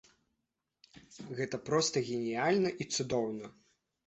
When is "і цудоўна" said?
2.73-3.45